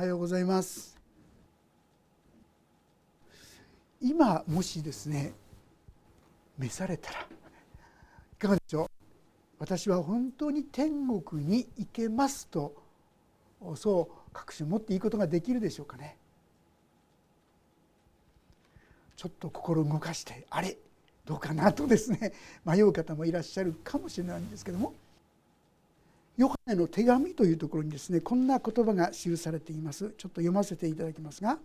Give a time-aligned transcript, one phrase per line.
[0.00, 0.98] はようございます。
[4.00, 5.34] 今もしですね
[6.56, 7.24] 召されたらい
[8.38, 8.86] かがでしょう？
[9.58, 12.82] 私は本当に天国に行けますと
[13.74, 16.16] そう確信を持っていいことができるでしょうかね。
[19.16, 20.78] ちょっと心動かしてあれ？
[21.26, 21.74] どうかな？
[21.74, 22.32] とですね
[22.64, 24.94] 迷う方もいらっしゃるかもしれないんですけども
[26.40, 31.58] ヨハネの手紙というところにですねこんな言葉が記されていますちょっと読ませていただきますが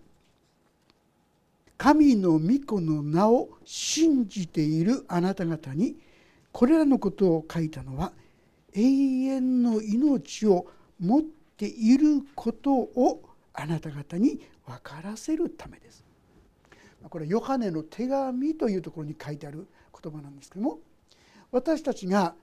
[1.79, 5.96] 「神の御子の名を信じているあなた方に
[6.52, 8.11] これらのことを書いたのは
[8.74, 10.68] 永遠の命を
[11.00, 13.21] 持っていることを
[13.54, 16.04] あなた方に分からせるためです。
[17.10, 19.68] これヨハネの手紙というところに書いてある
[20.04, 20.80] 言葉なんですけども
[21.52, 22.36] 私たちが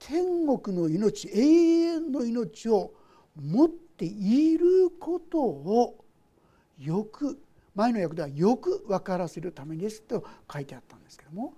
[0.00, 2.92] 天国の命永遠の命を
[3.36, 6.04] 持っていることを
[6.78, 7.38] よく
[7.74, 11.54] 前の訳ではよく分からせるためですと書いてあったんですけども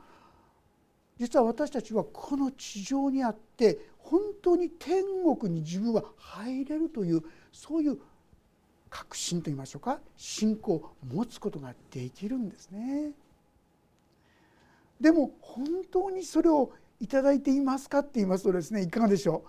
[1.19, 5.05] 実は私たちはこの地上にあって本当に天
[5.37, 7.99] 国に自分は入れるというそういう
[8.91, 13.12] 確信といいましょうか信仰を持つことができるんですね。
[15.01, 19.42] でも本当にそれをいただいていますかって言いますとですねいかがでしょ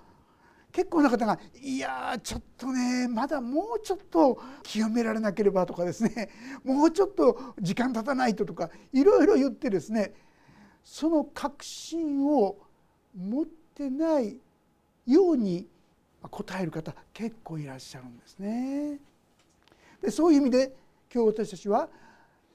[0.69, 0.71] う？
[0.71, 6.29] 結構な方が「いやちょっとねまだもうちょっと清められなければ」とかですね
[6.65, 10.15] 「もうちょっと時間経たないと」とかいろいろ言ってですね
[10.83, 12.57] その確信を
[13.15, 14.39] 持ってない
[15.05, 15.67] ように
[16.31, 18.99] 答える方結構いらっしゃるんですね。
[20.01, 20.75] でそういう意味で
[21.13, 21.88] 今日私たちは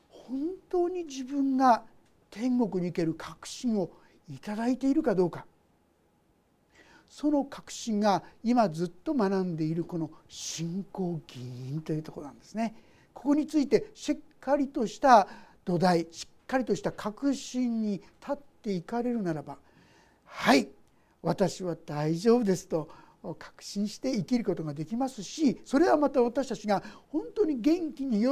[0.09, 1.85] 本当に自分が
[2.31, 3.91] 天国に行ける確信を
[4.31, 5.47] いただいているかどうか
[7.09, 12.75] その確信が今ずっと学んでいるこの信仰議員というところなんですね。
[13.15, 15.27] ここについてしっかりとした
[15.65, 19.59] 土台しっかりとした確信に立っていかれるならば
[20.25, 20.69] はい
[21.23, 22.89] 私は大丈夫ですと
[23.39, 28.29] 確信して生きることができますしそれはまた私たちが本当に元気に喜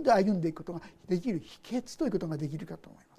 [0.00, 3.09] んで歩んでいくことができる秘訣ということができるかと思います。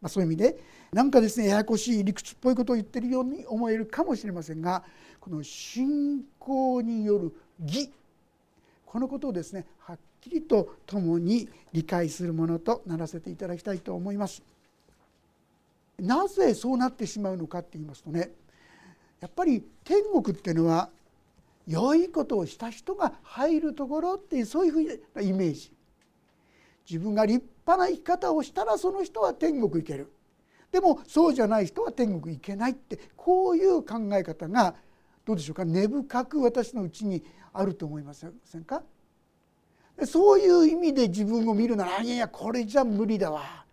[0.00, 0.58] まあ、そういう意味で
[0.92, 4.84] なんかですねややこしい理屈っぽいことを言ってるように思えるかもしれませんが
[5.20, 7.90] この信仰による義
[8.86, 14.42] このことをですねはっきりと共に理解するものとならせていただきたいと思います。
[15.98, 18.30] なぜそうなってしまうのかって言いますとね
[19.20, 20.90] やっぱり天国っていうのは
[21.66, 25.72] 良いことをした人が入るところっていうそういうふうなイメージ
[26.88, 30.10] 自分が立派な生き方をしたらその人は天国行ける。
[30.72, 34.74] でもそうじゃない人は天国行けないってこういう考え方が
[35.24, 38.32] どうでしょうか根深く私のうちにあると思いません
[38.64, 38.82] か？
[40.04, 43.64] そういう意味で自分を見るならいやいやこれじゃ無理だわ。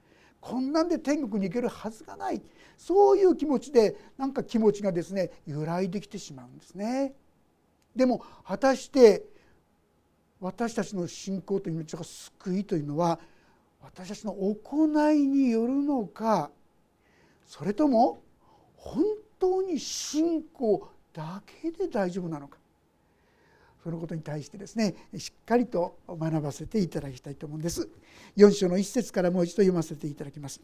[0.41, 2.41] こんなんで天国に行けるはずがない。
[2.77, 7.13] そういう気持ちでなんか気持ちがですね揺らいできてしまうんですね。
[7.95, 9.23] でも果たして
[10.39, 13.19] 私たちの信仰という命が救いというのは
[13.85, 16.49] 私たちの行いによるのか
[17.45, 18.19] それとも
[18.75, 19.03] 本
[19.39, 22.57] 当に信仰だけで大丈夫なのか
[23.83, 27.87] そのことに対してですねしっかりと学ばせていただきたいと思うんです。
[28.35, 30.59] 4章の一節からもう一度読ませていただきます。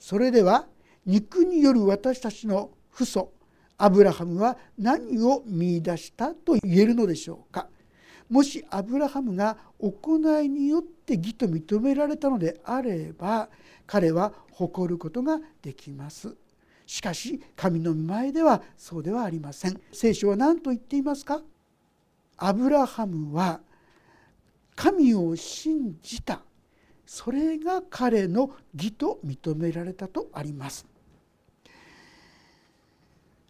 [0.00, 0.66] それでは
[1.04, 3.32] 肉による私たちの父祖
[3.76, 7.68] アブラハムは何を見いだしたと言えるのでしょうか。
[8.28, 13.48] もしアブラハムが行いによって義と認められたのであれば
[13.86, 16.36] 彼は誇ることができます。
[16.86, 19.80] しかし神の前ではそうではありません。
[19.92, 21.42] 聖書は何と言っていますか？
[22.36, 23.60] アブラハムは
[24.76, 26.40] 神を信じた。
[27.04, 30.86] それが彼の義と認められたとあります。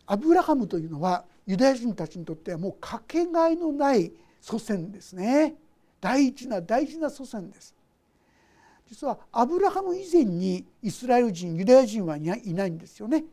[0.06, 5.54] アブラハムというのはユダヤ人たちにとってはもうかけがえのない祖先ですね。
[6.00, 7.74] 大事な大事な祖先です。
[8.86, 13.24] 実はアブラハム以前にイスラエル人ユダヤ人はいないんですよね。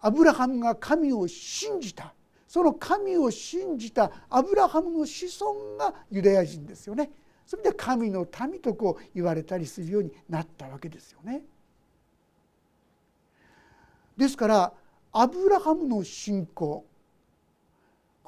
[0.00, 2.12] アブラハムが神を信じた。
[2.46, 7.10] その神を信じたアブラハムの子孫がユダヤ人ですよね。
[7.46, 11.42] それで神の民とこう言われたりするようになったわけですよね。
[14.16, 14.72] ですから
[15.12, 16.84] アブラハムの信仰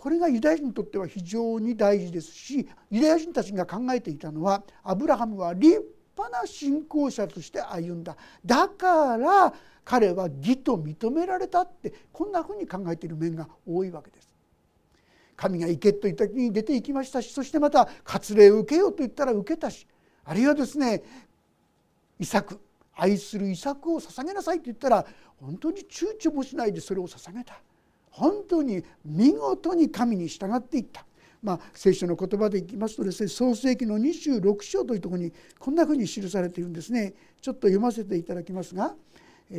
[0.04, 5.82] これがユダヤ人にとっては非常に大事ですしユダヤ人たちが考えていたのはアブラハムは立
[6.14, 8.14] 派な信仰者として歩んだ
[8.44, 14.28] だから彼は義と認められたってこんなふうに考えている面が多いわけです。
[15.36, 19.86] 神が行けと言った時に出て行きましたしそしてまた割礼を受けようと言ったら受けたし
[20.26, 21.02] あるいはですね
[22.18, 22.60] イサク
[22.94, 25.06] 愛するイサクを捧げなさいと言ったら
[25.40, 27.58] 本当に躊躇もしないでそれを捧げた
[28.14, 31.04] 本当に見事に神に従っていった。
[31.42, 37.12] まあ、聖書の言葉でいきますとですね創世紀の26章というところにこんなふうに記されているんですね
[37.42, 38.94] ちょっと読ませていただきますが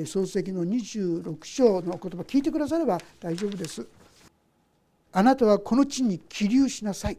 [0.08, 3.86] 創世紀の26章の言葉聞いてくだされば大丈夫です。
[5.12, 7.18] あなたはこの地に起立しなさい。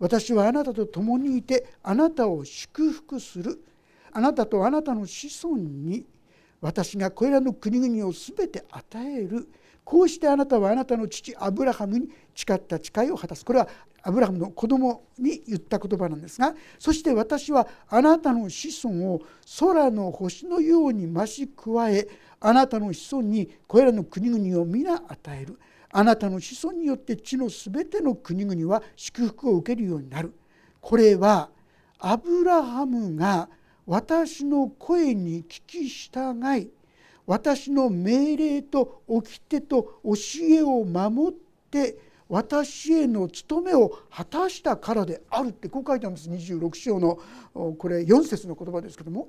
[0.00, 3.62] 私はあなたと共にいてあなたを祝福する。
[4.12, 6.04] あなたとあなたの子孫に
[6.60, 9.48] 私がこれらの国々を全て与える。
[9.84, 13.44] こうしてあなたはあなたの父アブラハムに誓った誓いを果たす。
[13.44, 13.68] これは
[14.02, 19.22] アブラハムの子供に言った言葉なんですがそして私はあなたの子孫を
[19.58, 22.06] 空の星のように増し加え
[22.38, 25.58] あなたの子孫にこれらの国々を皆与える
[25.90, 30.34] あなたの子孫によって地のすべての国々は祝福を受けるようになる
[30.80, 31.48] これは
[31.98, 33.48] アブラハムが
[33.86, 36.70] 私の声に聞き従い
[37.26, 40.12] 私の命令と掟と教
[40.42, 41.38] えを守っ
[41.70, 41.96] て
[42.28, 47.18] 私への務めを果たしたからであるってこう書いてあるんです26章の
[47.78, 49.28] これ4節の言葉ですけども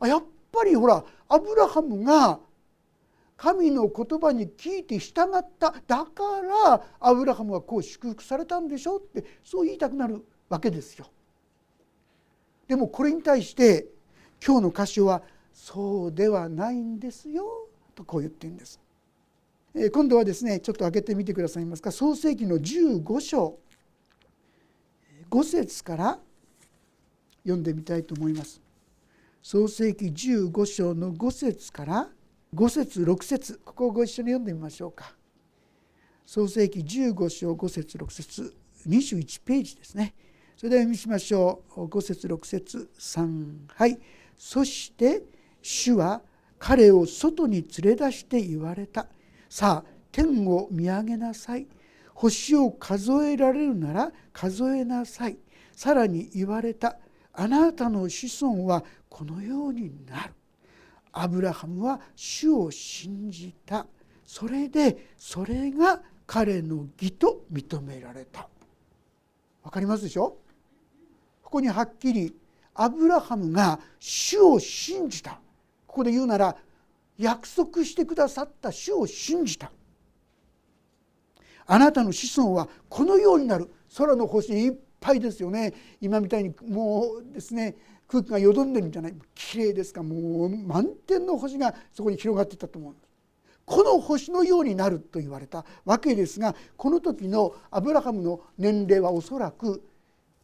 [0.00, 2.40] あやっぱりほらアブラハムが
[3.36, 11.06] 神の言葉に聞いて従っただからアブラハムはこう祝福されたんでしょうってそう言いたくなるわけですよ。
[12.66, 13.86] でもこれに対して
[14.44, 15.22] 今日の歌詞は
[15.58, 18.80] 「そうではないんですよ」とこう言ってるんです。
[19.92, 23.58] 今度はですねちょっと開けてみてくださいますか創世紀の15章
[25.30, 26.18] 5節から
[27.42, 28.62] 読んでみたいと思います。
[29.42, 32.10] 創世紀15章の5節から
[32.54, 35.14] 5節6節ここをご一緒に読んでみましょうか。
[36.24, 38.54] 創世紀15章5節6節
[38.86, 40.14] 21ページですね。
[40.56, 41.84] それでは読みしましょう。
[41.84, 43.98] 5節6節3はい
[44.36, 45.24] そして
[45.62, 46.22] 主は
[46.58, 49.06] 彼を外に連れ出して言われた。
[49.48, 51.66] さあ天を見上げなさい。
[52.14, 55.38] 星を数えられるなら数えなさい。
[55.72, 56.98] さらに言われた。
[57.32, 60.34] あなたの子孫はこのようになる。
[61.12, 63.86] アブラハムは主を信じた。
[64.24, 68.48] それでそれが彼の義と認められた。
[69.62, 70.36] わかりますでしょ？
[71.42, 72.34] ここにはっきり
[72.74, 75.40] アブラハムが主を信じた。
[75.88, 76.54] ここで言うなら
[77.18, 79.72] 約束してくださった主を信じた。
[81.66, 83.68] あなたの子孫はこのようになる。
[83.96, 85.74] 空の星いっぱいですよね。
[86.00, 87.74] 今みたいにもうですね
[88.06, 89.14] 空気がよどんでるんじゃない。
[89.34, 90.02] 綺麗ですか。
[90.02, 92.94] もう満天の星がそこに広がっていったと思う
[93.64, 99.82] この星のようになると言われたわけですがこの時のアブラハムの年齢はおそらく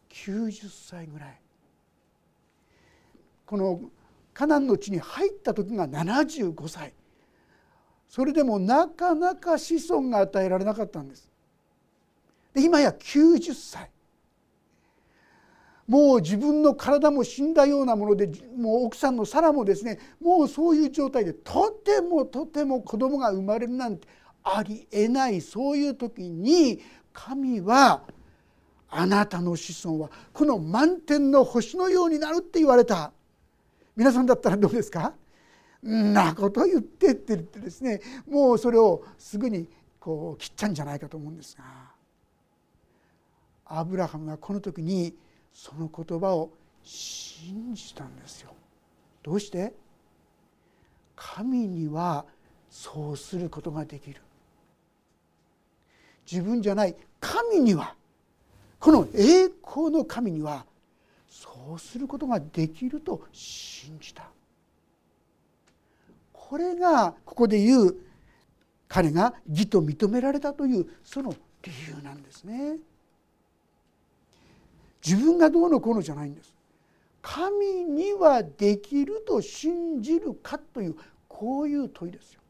[0.09, 1.39] 90歳ぐらい。
[3.45, 3.79] この
[4.35, 6.93] カナンの地に入った時が75歳。
[8.07, 11.31] それでもなかなか子孫が与えられなかったんです。
[12.53, 13.89] で今や90歳。
[15.87, 24.07] もう自分の体も死んだようなものでもう奥さんのサラもですねもうそういう状態でとてもとても子供が生まれるなんて
[24.43, 25.39] ありえない。
[25.39, 26.81] そういう時に
[27.13, 28.03] 神は
[28.89, 33.13] あなたの子孫はこの満天の星のようになるって言われた。
[33.95, 35.13] 皆さんだったらどうですか？
[35.87, 41.63] んなこと言ってって言ってですねもうそれをすぐにこう切っちゃうんじゃないかと思うんですが
[43.65, 45.13] アブラハムがこの時に
[45.53, 46.51] その言葉を
[46.83, 48.53] 信じたんですよ。
[49.23, 49.73] どうして？
[51.15, 52.25] 神には
[52.69, 54.21] そうすることができる。
[56.29, 57.95] 自分じゃない神には
[58.79, 60.65] この栄光の神には
[61.65, 64.29] そうすることができると信じた
[66.31, 67.95] これがここで言う
[68.87, 72.77] 彼が義と認められたというその理由なんですね。
[75.03, 76.53] 自分がどうのこうのじゃないんです。
[77.23, 80.95] 神にはできると信じるかという
[81.27, 82.41] こういう問いですよ。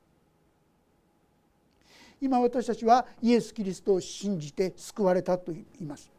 [2.22, 6.12] 今私たちはイエス・キリストを信じて救われたと言います。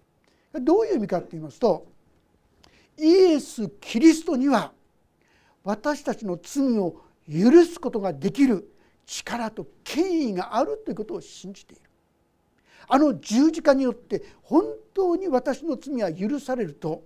[0.55, 1.96] どういう意味かと言いますと
[2.99, 4.73] イエス・キリストには
[5.65, 8.71] 私たちの罪を許すことができる
[9.05, 11.83] 力と権威があるということを信じている
[12.89, 17.05] あの十字架によって本当に私の罪は許されると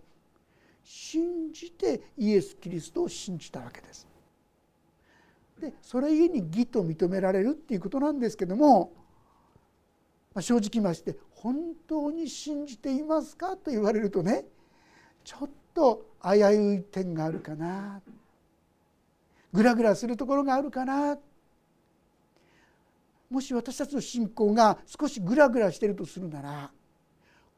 [0.84, 4.06] 信じてイエス・キリストを信じたわけです。
[5.60, 8.92] でそれゆえに義と認められるっていうことなんですけども
[10.34, 14.44] まあ、正直まして本当に信じていますかと言われるとね
[15.24, 18.00] ちょっと危うい点があるかな
[19.52, 21.18] グラグラするところがあるかな
[23.30, 26.70] もし私たちの信仰が少しグラグラしてるとするなら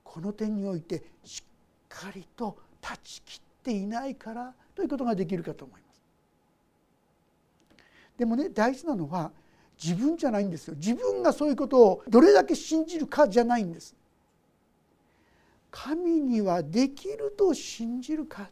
[0.05, 1.43] この点においてしっ
[1.89, 6.03] かりと断ち切っていないからということができるかと思います。
[8.19, 9.33] でもね大事なのは
[9.83, 13.95] 自分じゃないんですよ自分がそういうことをどれだけ信じるかじゃないんです。
[15.73, 18.51] 神にはできると信じるか、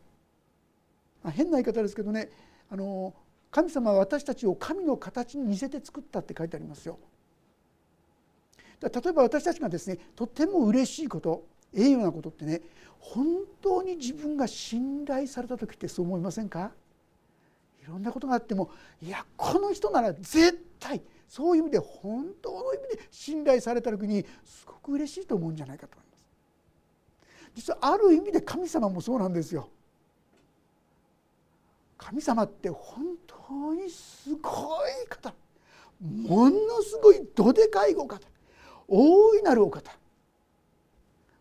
[1.22, 2.30] まあ、変な言い方ですけどね
[2.70, 3.14] あの
[3.50, 6.98] 神様は私たちを神の形に似せて作ったって書いてありますよ。
[8.80, 12.62] 例えば私たちがですねとても嬉しいこと栄誉なことってね
[12.98, 13.26] 本
[13.60, 16.72] 当に自分が信頼された時ってそう思いませんか？
[17.82, 18.70] いろんなことがあっても
[19.02, 26.09] いやこの人なら絶対そういう意味で本当の意味で信頼された時にすごく嬉しいと思うんじゃないかと思います。
[27.60, 29.68] 実はある意味で神様もそうなんですよ。
[31.98, 35.34] 神様って本当にすごい方。
[36.00, 38.26] ものすごいどでかいお方。
[38.88, 39.92] 大いなるお方。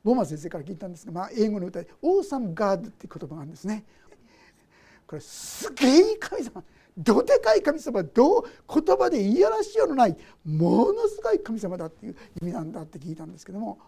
[0.03, 3.85] ボーマ先生から聞いたんですが、まあ、英語の歌で「オーサムガード」って言葉があるんですね。
[5.07, 6.61] これすげえ神様。
[6.97, 8.03] どでかい神様。
[8.03, 10.17] どう言葉で言いやらしようのない。
[10.43, 13.79] ものすごい神様だっていう意味なんだって聞いたんですけども。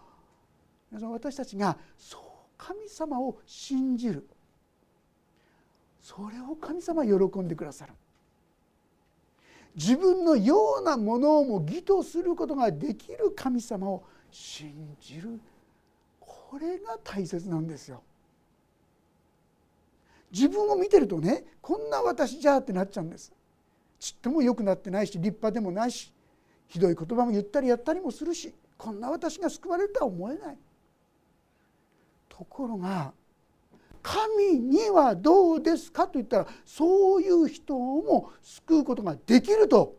[0.92, 2.20] 皆さん私たちがそう
[2.58, 4.28] 神様を信じる。
[6.02, 7.94] それを神様は喜んでくださる。
[9.74, 15.40] 自分のようなものをも義とすることができる神様を信じる。
[16.20, 18.02] これが大切なんですよ。
[20.30, 23.32] 自分を見てるとねこんな私じゃってなっちゃうんです。
[23.98, 26.12] ちっとも良くなってないし立派でもないし
[26.68, 30.58] ひどい言葉も言ったりやったりもするしこんな私が救われるとは思えない。
[32.32, 33.12] ところが
[34.02, 39.94] 神にはどうですかと言ったらそういう人も救うことができると。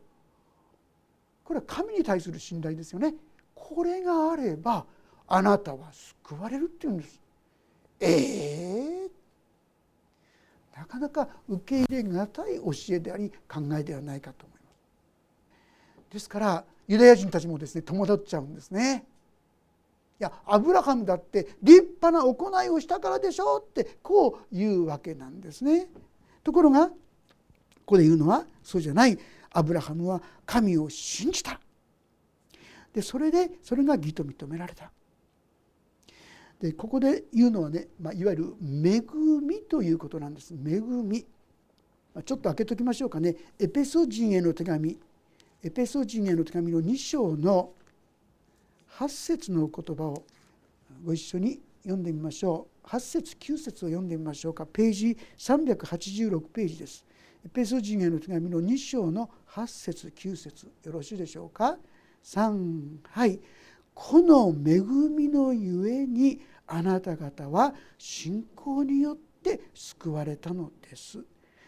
[1.43, 3.13] これは神に対する信頼ですよね。
[3.53, 4.85] これがあれば
[5.27, 7.21] あなたは救われるっていうんです。
[7.99, 14.71] えー、なかなか受け入れがたい教えであり考えではないかと思いま
[16.09, 16.13] す。
[16.13, 19.05] ですからユダヤ人たちもですね戸惑っちゃうんですね。
[20.23, 25.87] やアブラハムだって立派な行いをしたからでしょうってこう言うわけなんですね。
[26.43, 26.93] ところがこ
[27.85, 29.17] こで言うのはそうじゃない
[29.51, 31.59] アブラハムは神を信じた。
[32.93, 34.91] でそれでそれが義と認められた。
[36.59, 39.01] でここで言うのはね、まあ、いわゆる恵
[39.41, 41.25] みということなんです恵み。
[42.25, 44.99] ちょっと開けときましょうかねエペソ人への手紙
[45.63, 47.71] エペソ人への手紙の2章の
[48.99, 50.23] 8節の言葉を
[51.03, 52.87] ご一緒に読んでみましょう。
[52.87, 54.53] 8節9節を読んでみましょう。
[54.53, 57.05] かページ386ページです。
[57.45, 61.77] エペソ人への手紙の2章の8節9節よろしいでしょうか
[62.23, 63.39] ？3はい。
[63.95, 71.23] この恵みのゆえにあなた方は信仰によって救われたのです。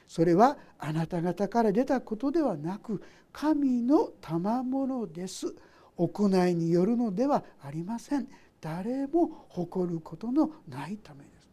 [0.08, 3.01] それはあなた方から出たことではなく
[3.34, 5.55] 神の賜物です。
[5.97, 8.27] 行いによるのではありません。
[8.61, 11.45] 誰も誇ることのないためです。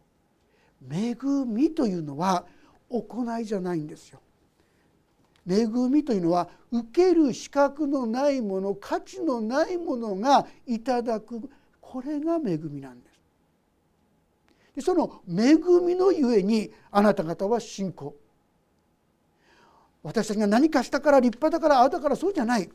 [0.90, 2.44] 恵みというのは
[2.88, 4.20] 行いじゃないんですよ。
[5.48, 13.20] 恵みというのは受ける資格のないもの価値のないものがいただくこれが恵みなんです。
[14.76, 18.14] でその恵みのゆえにあなた方は信仰。
[20.02, 22.68] 私たちが何かしたから立派だからああだからそうじゃない。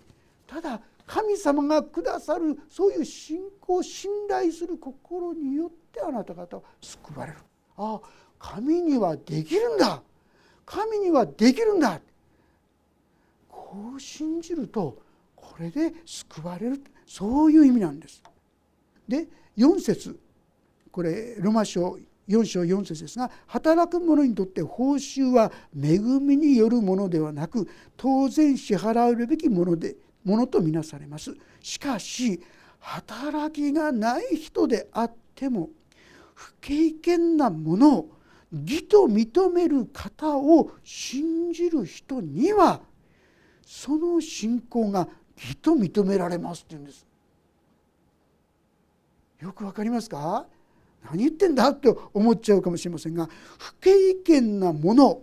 [0.45, 7.39] ただ神様がくださるそういう信仰信頼する心によってあなた方は救われる。
[7.77, 8.01] ああ
[8.37, 10.03] 神にはできるんだ。
[10.65, 11.99] 神にはできるんだ。
[13.49, 15.01] こう信じると
[15.35, 16.83] これで救われる。
[17.05, 18.21] そういう意味なんです。
[19.07, 20.19] で4節。
[20.91, 21.97] これロマ書
[22.27, 29.95] 4章4節ですが働く者にとって報酬は恵みによるものではなく当然支払うべきもので
[30.27, 32.41] ものとみなされますしかし
[32.79, 35.69] 働きがない人であっても
[36.35, 38.09] 不経験なものを
[38.51, 42.81] 義と認める方を信じる人には
[43.65, 45.07] その信仰が
[45.37, 47.05] 義と認められますって言うんです。
[49.39, 50.45] よくわかりますか？
[51.05, 55.21] 何言ってんだって思っちゃうかもしれませんが不経験なもの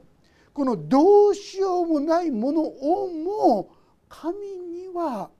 [0.54, 3.70] このどうしようもないものをも
[4.08, 5.30] 神には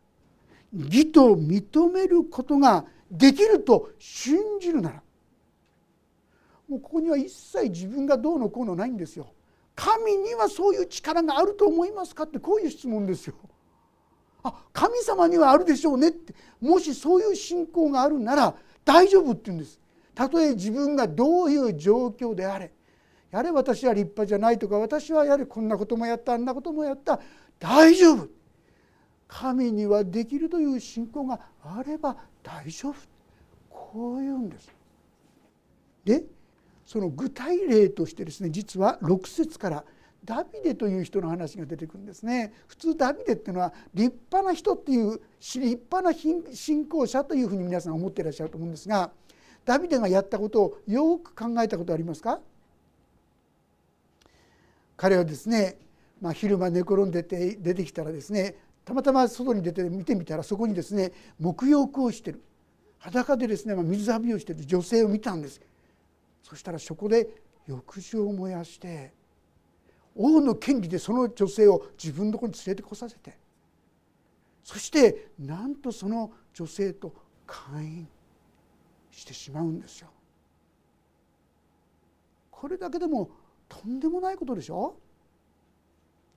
[0.72, 5.02] 義と認めることができると信じるなら
[6.68, 9.28] もうここには一切自分がどうのこうのないんですよ。
[9.76, 13.34] 神にはそういう力があると思いますかってこういう質問ですよ。
[14.42, 18.54] あ神様にはあるでしょうねってもしそういう信仰があるなら
[18.84, 19.80] 大丈夫って言うんです。
[20.14, 22.72] たとえ自分がどういう状況であれ
[23.30, 27.20] やれ私は立派じゃないとか私はやれこんなこともやったあんなこともやった
[27.58, 28.28] 大丈夫
[29.26, 32.94] 神にはできるという信仰があれば大丈夫。
[33.70, 34.72] こういうんです。
[36.04, 36.24] で
[36.84, 39.84] その具体例としてですね実は6節から
[40.24, 42.52] ダビデという人の話が出てくるんですね。
[42.66, 49.10] 普通ダビデっていうのは立派な人っていう立派な信仰者というふうに皆さん思っていらっしゃると思うんですが
[49.64, 52.40] ダビデがやったことをよく考えたことありますか？
[54.96, 55.76] 彼はですね、
[56.20, 62.42] まあ、昼間寝転んでて出てきたらですねたまたま外に出て見てみたらそこにですね沐浴をしてる。
[62.98, 65.60] 裸でですね、水浴びをしてる女性を見たんです。
[66.42, 67.28] そしたらそこで
[67.66, 69.12] 欲情を燃やして
[70.14, 73.36] 王の権利でその女性を自分のところに連れてこさせて
[74.62, 77.14] そしてなんとその女性と
[77.46, 78.08] 会員
[79.10, 80.08] してしまうんですよ。
[82.50, 83.30] これだけでも
[83.68, 84.96] とんでもないことでしょ？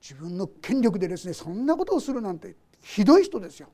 [0.00, 3.68] 自分の権力でですねそんなことをするなんてひどい人ですよ。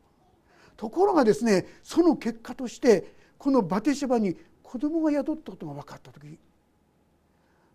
[0.76, 6.38] ところがですねその結果としてこのバテシバに子供が宿ったことが分かった時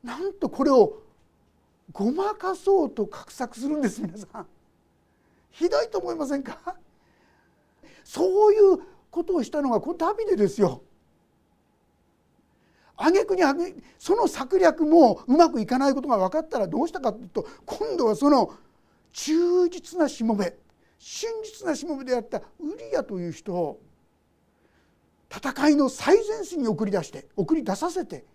[0.03, 1.01] なんとこれを
[1.91, 4.48] ごまかそうと画策するんです皆さん。
[5.51, 6.75] ひどいと思いませんか？
[8.03, 8.79] そういう
[9.10, 10.82] ことをしたのがこのダビデですよ。
[13.08, 13.44] 挙句に
[13.98, 18.51] その策略もうまくいかないことが分かったらどうしたかというと今度はその
[19.13, 20.53] 忠実なしもべ
[20.98, 22.44] 真実なしもべであったウ
[22.91, 23.79] リアという人を
[25.34, 28.25] 戦いの最前線に送り出して送り出させて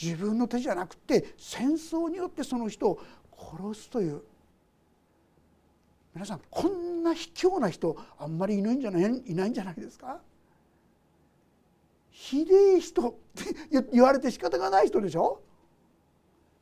[0.00, 3.00] 自分の手じゃなくて戦争によってその人を
[3.36, 4.22] 殺すという。
[6.14, 10.18] 皆さんこんな卑怯な人あんまりいないんじゃないいないんじゃないですか？
[12.18, 15.42] ひでえ人 って言われて仕方がない人でしょ？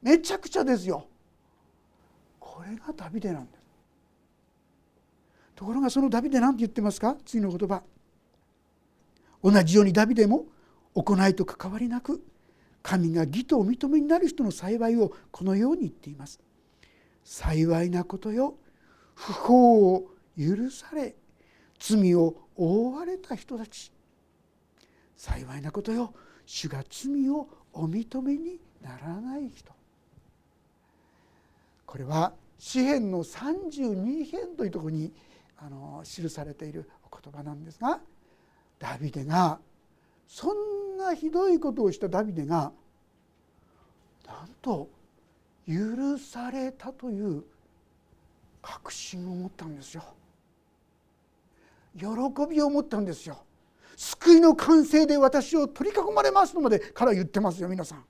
[0.03, 1.07] めちゃくちゃですよ。
[2.41, 3.65] これがダビデなんです
[5.55, 7.17] ところがそのダビデ何て言ってますか？
[7.25, 7.85] 次の言葉。
[9.45, 10.47] 同じようにダビデも
[10.95, 12.21] 行いと関わりなく
[12.83, 16.41] 神が義とお認めになる人の幸いをこのように言っています。
[17.23, 18.57] 幸いなことよ。
[19.15, 21.15] 不法を許され
[21.79, 23.93] 罪を覆われた人たち。
[25.17, 26.13] 幸いなことよ
[26.47, 29.73] 主が罪をお認めにならない人
[31.87, 35.13] これは詩篇の32編というところに
[35.59, 38.01] あの記されているお言葉なんですが
[38.79, 39.59] ダビデが
[40.27, 42.73] そんなひどいことをしたダビデが
[44.27, 44.89] なんと
[45.67, 47.45] 許されたという
[48.61, 50.03] 確信を持ったんですよ。
[51.97, 52.07] 喜
[52.51, 53.45] びを持ったんですよ。
[53.97, 58.05] 救いの完成で私を取り囲まれますとまでから言ってますよ皆さん。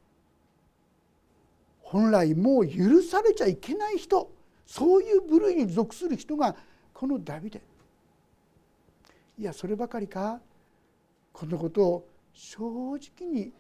[1.82, 4.32] 本来もう許されちゃいけない人
[4.66, 6.56] そういう部類に属する人が
[6.92, 7.60] このダビデ
[9.38, 10.40] いやそればかりか
[11.32, 12.58] このことを正
[12.96, 13.52] 直に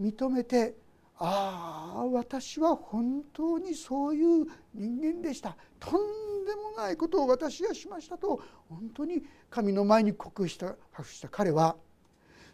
[0.00, 0.74] 認めて
[1.18, 11.76] ああ私は本当にそういう人間でしたとんでもないことを私はしましたと本当に神の前に告した白した彼は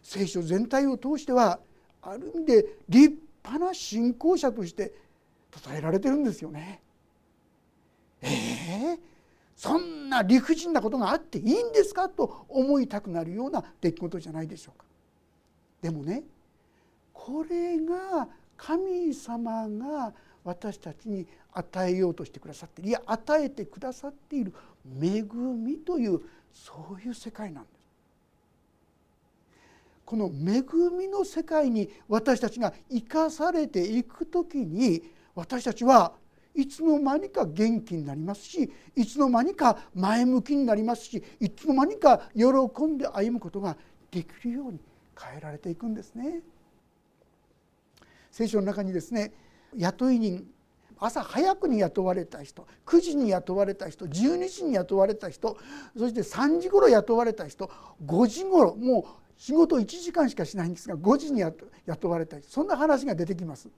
[0.01, 1.59] 聖書全体を通しては
[2.01, 4.93] ある意味で立派な信仰者として
[5.63, 6.81] 称えられてるんですよね。
[8.21, 8.99] えー、
[9.55, 14.85] そんな理不尽なことがあっていいんですかと思いたくなるような出来事じゃないでしょうか。
[15.81, 16.23] でもね
[17.13, 24.53] これが神様が私たちに与えようとしてくださっていや与えてくださっている
[25.01, 26.21] 恵みという
[26.53, 27.79] そういう世界なんです。
[30.05, 30.63] この恵
[30.97, 35.03] みの世界に私たちが生かされていく時に
[35.35, 36.13] 私たちは
[36.55, 43.77] いつの間にか元気になりますしいつの間にか前向きになりますしいつの間にか喜んで歩むことが
[44.09, 44.79] できるように
[45.15, 46.41] 変えられていくんですね。
[48.31, 49.31] 聖書の中にですね
[49.75, 50.47] 雇い人
[50.99, 55.57] 朝早くに雇われた人9時に雇われた人12時に雇われた人
[55.97, 57.71] そして3時頃雇われた人
[58.05, 59.05] 5時頃もう
[59.37, 61.41] 仕事1時間しかしないんですが5時に
[61.85, 63.69] 雇われた人そんな話が出てきます。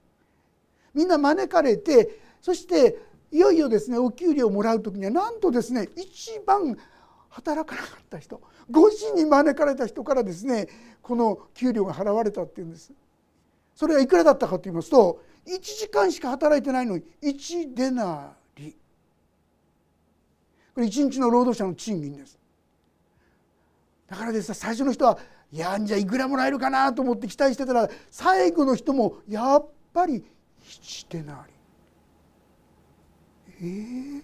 [0.94, 2.98] みんな招かれてそして
[3.30, 6.76] いよいよですねお給料をもらう時にはなんとですね一番
[7.30, 10.68] 働かなかった人5時に招かれた人からですね
[11.00, 12.92] この給料が払われたっていうんです
[13.74, 18.76] それはいくらだったかと言いますと1時間しか働いてないのに1デナリ。
[20.74, 22.38] これ1日の労働者の賃金です。
[24.08, 24.54] だからです。
[24.54, 25.18] 最初の人は
[25.50, 30.24] いやじゃあいくらもらえるかなと思って期待してたら最後の人もやっぱり
[30.62, 31.52] 1デナリ。
[33.60, 34.22] えー、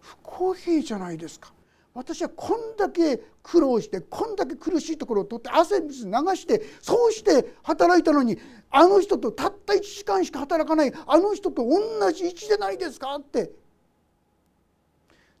[0.00, 1.52] 不公平じゃないですか。
[1.94, 8.38] 私はこんだけ苦労してこんだけ苦しいところを取って汗水流してそうして働いたのに
[8.70, 13.50] あの人とたった1時間しか働かないあの人と同じ位置でないですかって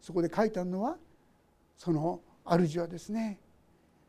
[0.00, 0.96] そこで書いてあるのは
[1.76, 3.38] その主はですね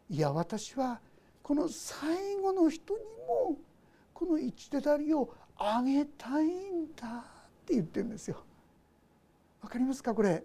[0.09, 0.99] いや私は
[1.43, 3.57] この最後の人にも
[4.13, 8.43] この一手だりをあげたいんだって言ってるんですよ。
[9.61, 10.43] わかりますかこれ？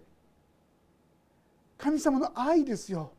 [1.77, 3.11] 神様の愛ですよ。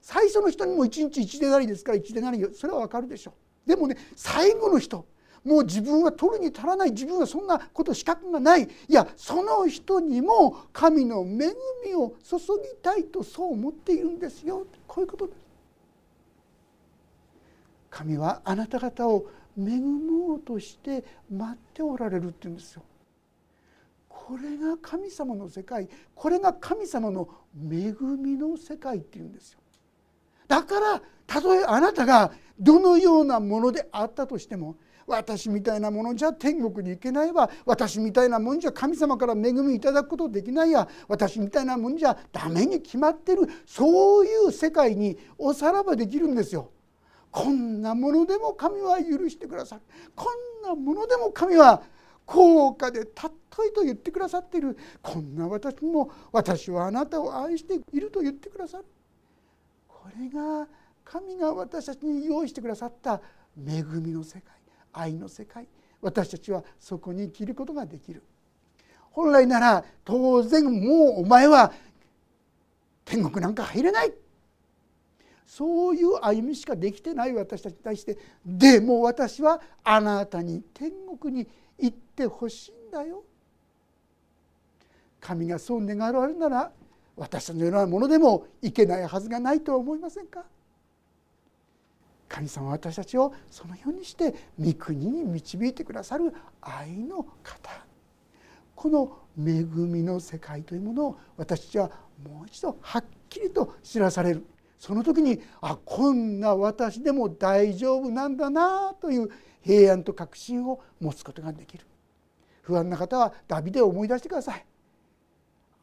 [0.00, 3.34] 最初の人にも一日一でなりですから一でなりそれはわかるでしょ
[3.66, 3.68] う。
[3.68, 5.06] でもね最後の人
[5.44, 6.90] もう自分は取るに足らない。
[6.90, 8.62] 自分はそんなこと資格がない。
[8.62, 12.42] いやその人にも神の恵みを注ぎ
[12.80, 14.66] たいとそう思っているんですよ。
[14.86, 15.36] こういうことです
[17.90, 19.26] 神はあなた方を
[19.58, 22.82] 恵もうとして待っておられるって言うんですよ。
[24.24, 27.28] これが神様の世界これが神様の
[27.68, 29.58] 恵みの世界っていうんですよ。
[30.46, 34.76] だからたとえあなたがどのようなものであったとしても
[35.08, 37.50] 私みたいなものじゃ天国に行けないわ。
[37.66, 40.88] 私みたいなもんじゃ神様から恵みいただくことできないや。
[41.08, 43.42] 私みたいなもんじゃダメに決まってる。
[43.66, 46.70] そういう世界におさらばできるんですよ。
[47.32, 49.82] こんなものでも神は許してくださる。
[50.14, 50.26] こ
[50.62, 51.82] んなものでも神は
[52.26, 58.84] 高価でたっといと言ってくださっているこんな私も私はあなたを愛していると言ってくださる
[59.88, 60.66] これが
[61.04, 63.20] 神が私たちに用意してくださった
[63.56, 64.52] 恵みの世界
[64.92, 65.66] 愛の世界
[66.00, 68.22] 私たちはそこに生きることができる。
[69.12, 71.72] 本来なら当然もうお前は
[73.04, 74.12] 天国なんか入れない。
[75.46, 81.46] そういう歩みしかできてない私たちに対してでも私はあなたに天国に
[81.78, 83.24] 行ってほしいんだよ。
[85.20, 86.72] 神がそう願われるなら
[87.16, 90.44] 私たちのようなものでもいけないはずがないとは思いませんか？
[92.28, 97.84] 神様は私たちをそのようにして御国に導いてくださる愛の方。
[98.74, 101.90] この恵みの世界というものを私たちは
[102.24, 104.44] もう一度はっきりと知らされる。
[104.82, 111.86] その時にあこんな私でも大丈夫なんだなという平安と確信を持つことができる。
[112.62, 114.66] 不安な方はダビデを思い出してください。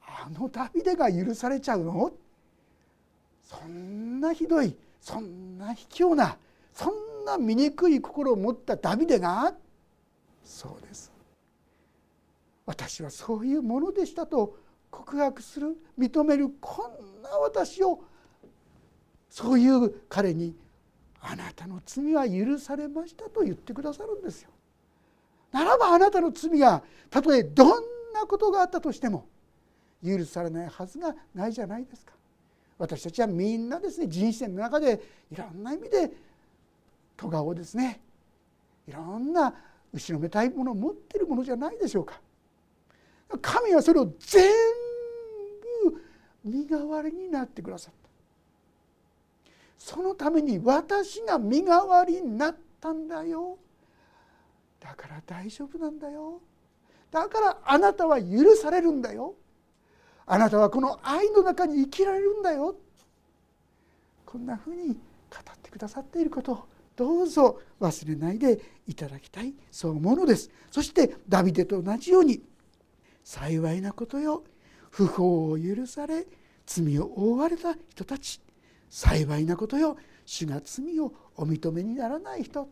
[0.01, 2.12] あのダビデが許されちゃうの？
[3.41, 6.35] そんなひどいそんな卑怯な
[6.73, 9.53] そんな醜い心を持ったダビデが？
[10.43, 11.09] そうです。
[12.65, 14.57] 私はそういうものでしたと
[14.91, 18.03] 告白する認めるこんな私を
[19.30, 20.56] そういう彼に
[21.22, 24.50] あなたの罪は許されましたと言ってくださるんですよ。
[25.52, 27.68] ならばあなたの罪がたとえどん
[28.13, 29.28] なことがあったとしても
[30.04, 32.13] 許されないはずがないじゃないですか。
[32.78, 36.12] 私たちはみんなですね人生の中でいろんな意味で
[37.18, 38.00] 咎をですね
[38.88, 39.54] いろんな
[39.94, 42.22] 後ろめたいものを持っているものじゃないでしょうか。
[43.42, 44.50] 神はそれを全
[45.84, 46.02] 部
[46.46, 47.98] 身代わりになってくださった。
[49.80, 53.58] そのために私が身代わりになったんだよ。
[54.80, 56.42] だから大丈夫なんだよ。
[57.10, 59.34] だからあなたは許されるんだよ。
[60.26, 62.76] あなたはこの愛の中に生きられるんだよ。
[64.26, 70.52] こんなふうに語ってくださっていることをどうぞ忘れないでいただきたいそう思うのです。
[70.70, 72.44] そしてダビデと同じように
[73.24, 74.44] 幸いなことよ。
[74.92, 76.28] 不法を許され
[76.65, 78.42] 罪を覆われた人たち。
[78.89, 79.97] 幸いなことよ。
[80.25, 82.69] 主が罪をお認めにならない人。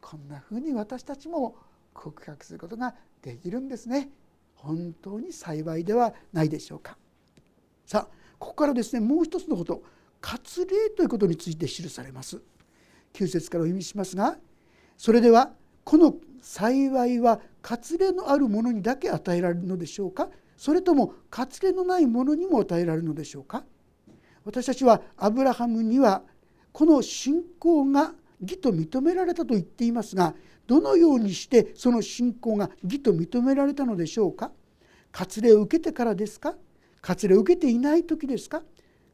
[0.00, 1.56] こんなふうに私たちも
[1.94, 4.10] 告白することができるんですね。
[4.54, 6.96] 本当に幸いではないでしょうか。
[7.86, 9.82] さあここからですねもう一つのこと。
[10.20, 12.40] 割礼ということについて記されます。
[13.12, 14.38] 9節からお読みしますが
[14.96, 15.52] それでは
[15.84, 20.28] この幸いは割礼のあるものにだけ与えられるのでしょうか？
[20.56, 23.64] それとも割礼のないものにも与えられるのでしょうか？
[24.44, 26.22] 私たちはアブラハムには
[26.72, 30.34] この信仰が義と認められたと言っていますが
[30.66, 34.50] どのようにしてその信仰が義と認められたのでしょうか？
[35.12, 36.54] 割礼を受けてからですか？
[37.02, 38.62] 割礼を受けていない時ですか？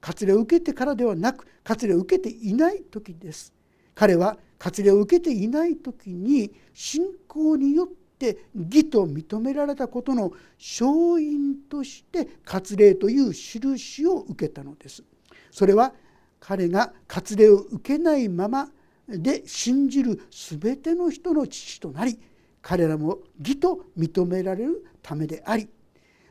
[0.01, 3.53] 割礼を受けてからではなく割礼を受けていない時です。
[3.95, 7.89] 彼は割礼を受けていない時に信仰によっ
[8.19, 15.03] て義と認められたことの勝因として割礼という印を受けたのです。
[15.51, 15.93] それは
[16.41, 18.69] 彼が割礼を受けないまま
[19.09, 22.19] で信じる全ての人の父となり
[22.61, 25.69] 彼らも義と認められるためであり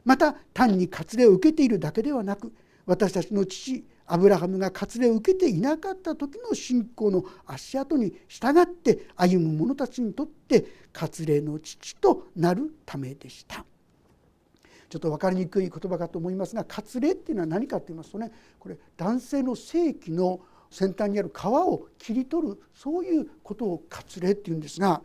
[0.06, 2.54] また単に割礼を受けているだけではなく
[2.86, 13.66] 私たちの父アブラハムが割礼を受けていなかった時の信仰の足跡に従って歩む者たちにとって割礼の父となるためでした。
[14.90, 25.02] ちょっと分かりにくい言葉かと思いますが割礼っていうのは何かと言いますとねこれ男性の性器の先端にある皮を切り取るそういうことを割礼っていうんですが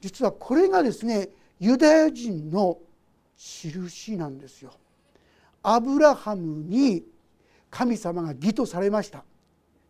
[0.00, 2.78] 実はこれがですねユダヤ人の
[3.36, 4.72] 印なんですよ。
[5.62, 7.04] アブラハムに
[7.70, 9.24] 神様が義とされました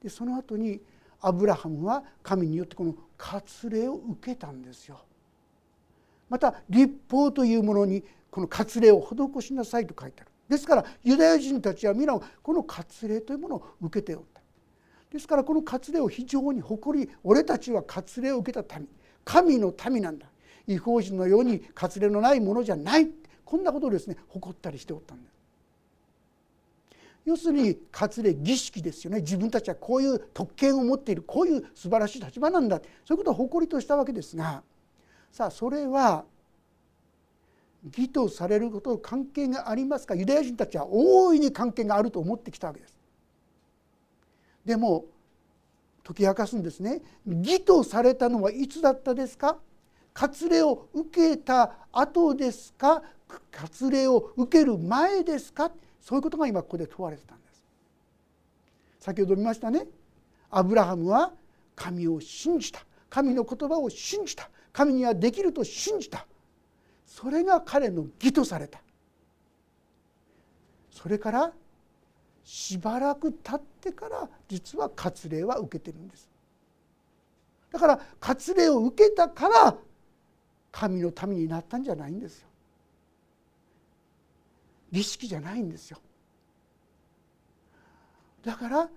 [0.01, 0.81] でその後に
[1.21, 5.01] アブラハムは神によってこの割礼を受けたんですよ。
[6.35, 10.31] また立法というものにこの割礼を施しなさいと書いてある。
[10.49, 14.41] ですからユダヤ人たちは皆この割礼というものを受けておった。
[15.13, 18.89] ですからこの割礼を非常に誇り俺たちは割礼を受けた民。
[19.25, 20.27] 神の民なんだ。
[20.67, 23.09] 違法人のように割礼のないものじゃない。
[23.45, 25.35] こんなことをですね誇ったりしておったんです
[27.27, 29.21] 要するに割礼儀式ですよね。
[29.21, 31.23] 自分たちはこういう特権を持っている。
[31.23, 32.81] こういう素晴らしい立場なんだ。
[33.05, 34.65] そういうことを誇りとしたわけですが
[35.35, 36.25] さあそれは
[37.85, 40.15] 義とされることと関係がありますか？
[40.15, 42.97] ユダヤ人たちは大いに関係があると思ってきたわけです。
[44.65, 45.07] でも
[46.05, 47.03] 解き明かすんですね。
[47.27, 49.57] 義とされたのはいつだったですか？
[50.15, 53.03] 割礼を受けた後ですか？
[53.51, 55.73] 割礼を受ける前ですか？
[56.01, 57.65] そういうことが今ここで問われてたんです。
[59.01, 59.89] 先ほど見ましたね。
[60.49, 61.33] アブラハムは
[61.75, 62.87] 神を信じた。
[63.11, 64.49] 神の言葉を信じた。
[64.75, 66.27] 神にはできると信じた。
[67.07, 68.81] それが彼の義とされた。
[70.91, 71.53] それから
[72.45, 76.29] しばらく経ってから実は割礼は受けてるんです。
[77.71, 79.77] だから割礼を受けたから
[80.73, 82.49] 神の民になったんじゃないんですよ。
[84.91, 85.99] 儀式じゃないんですよ。
[88.45, 88.89] だから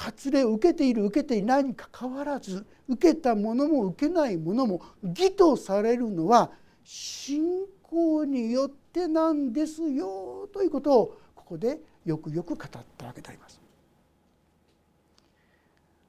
[0.00, 6.50] 割礼を受けている受けていないにかかわらず受けたものも受けないものも義とされるのは
[6.82, 13.60] 信仰によってなんですよということをここでよくよく語ったわけであります。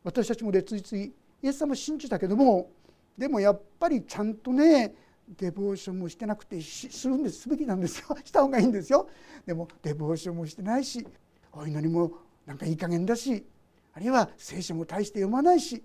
[0.05, 2.71] 私たちもついついイエス様信じたけども
[3.17, 4.95] でもやっぱりちゃんとね
[5.37, 9.09] デボーションもしてなくてするんですすべきなんですよ した方がいいんですよ
[9.45, 11.05] でもデボーションもしてないし
[11.51, 12.13] お祈りも
[12.45, 13.45] なんかいい加減だし
[13.93, 15.83] あるいは聖書も大して読まないし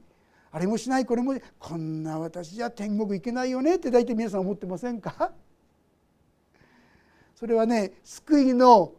[0.53, 5.33] あれもしないこれもこんな私じゃ天国行けないよねって大体皆さん思ってませんか？
[7.35, 8.93] それはね救いの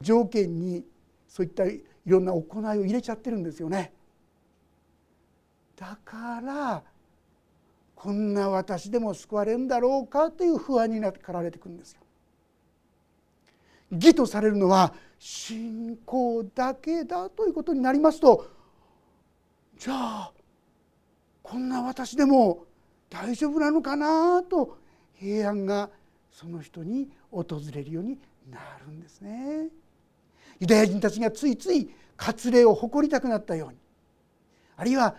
[0.00, 0.84] 条件に
[1.28, 3.92] そういったいろんな行いを入れちゃってるんですよね。
[5.76, 6.82] だから
[7.94, 12.00] こんな私でも救われるんだろうかという不安になってかられてくるんですよ。
[13.92, 18.46] 義とされるのは信仰だけだということになりますと
[19.78, 20.32] じゃあ
[21.42, 22.64] こんな私でも
[23.08, 24.78] 大丈夫なのかなと
[25.14, 25.90] 平安が
[26.32, 28.18] その人に訪れるように
[28.50, 29.68] なるんですね。
[30.60, 33.78] ユダヤ人たちがついつい割礼を誇りたくなったように
[34.76, 35.16] あるいは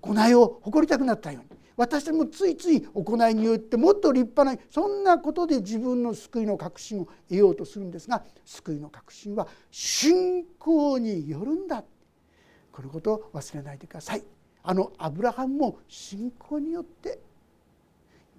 [0.00, 11.84] 行いを誇りたくなったように私たちもついつい行いによってもっと立派なそんなことで自分の救いの確信を得ようとするんですが救いの確信は信仰によるんだ。
[12.72, 14.22] このことを忘れないでください。
[14.62, 17.20] あのアブラハムも信仰によって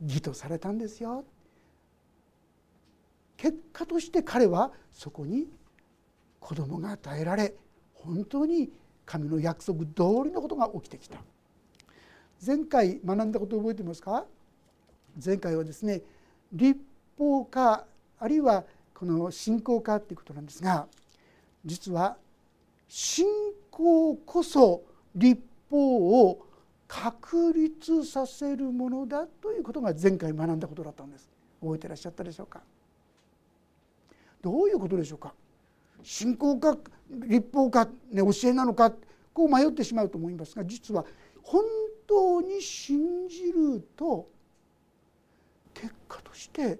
[0.03, 1.23] 義とされたんですよ。
[3.35, 5.47] 結果として彼はそこに
[6.39, 7.53] 子供が与えられ
[7.93, 8.71] 本当に
[9.05, 11.19] 神の約束通りのことが起きてきた。
[12.45, 14.25] 前回学んだことを覚えてますか？
[15.23, 16.01] 前回はですね
[16.53, 16.79] 立
[17.17, 17.85] 法化
[18.19, 20.87] あるいはこの信仰化っていうことなんですが
[21.65, 22.17] 実は
[22.87, 23.25] 信
[23.71, 24.83] 仰こそ
[25.15, 26.45] 立法を
[26.87, 31.29] 確立させるものだということが前回学んだことだったんです。
[31.59, 32.61] 覚えてらっしゃったでしょうか？
[34.41, 35.33] どういうことでしょうか？
[36.03, 36.77] 信仰か
[37.09, 38.93] 立法か、ね、教えなのか
[39.33, 41.03] こう迷ってしまうと思いますが実は
[41.41, 41.63] 本
[42.07, 44.27] 当に信じると
[45.73, 46.79] 結果として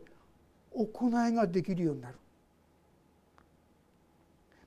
[0.74, 2.16] 行いができるようになる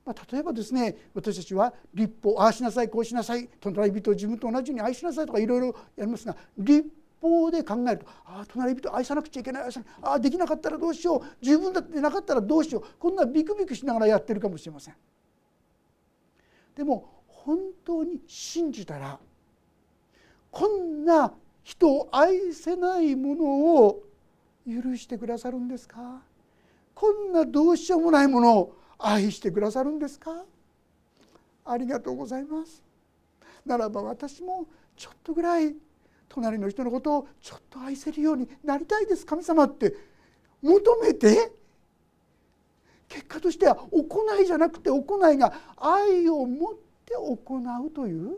[0.03, 6.87] まあ、例えばですね私たちは立法ああしなさいこうしなさい隣人を自分と同じように愛しなさいとかいろいろやりますが立
[7.21, 14.95] 法で考えるとああ隣人愛さなくちゃいけない愛さないああできなかったらどうしよう十分だってなかったらどうしようこんなビクビクしながらやってるかもしれません。
[16.75, 19.19] でも本当に信じたら
[20.51, 21.33] こんな
[21.63, 23.45] 人を愛せないもの
[23.85, 24.03] を
[24.67, 26.21] 許してくださるんですか？
[26.93, 30.43] こんなどうしようもないものを愛してくださるんですか？
[31.65, 32.83] ありがとうございます。
[33.65, 34.65] ならば私も
[34.97, 35.73] ちょっとぐらい
[36.27, 39.25] 隣の人のことをちょっと愛せるようになりたいです。
[39.25, 39.95] 神様って。
[40.61, 41.51] 求めて。
[43.07, 46.73] 結果としては行いじゃなくて行いが愛を持っ
[47.05, 47.35] て行
[47.85, 48.37] うという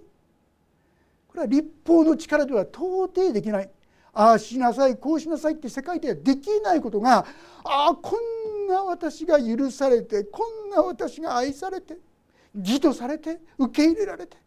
[1.33, 3.69] これは立法の力では到底できない。
[4.13, 7.25] ああしなさいこうしなさいって世界ではできないことが
[7.63, 11.97] ああこんな私が許されてこんな私が愛されて
[12.55, 14.37] 義とされて受け入れられて、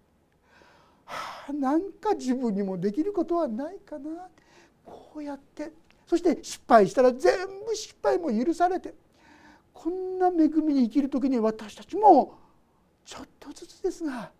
[1.04, 4.28] はあ、なんか自分にもできることはないかな。
[4.84, 5.72] こうやって
[6.06, 7.32] そして失敗したら全
[7.66, 8.94] 部失敗も許されて
[9.74, 12.38] こんな恵みに生きる時に私たちも
[13.04, 14.30] ちょっとずつですが